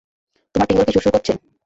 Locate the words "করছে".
1.15-1.31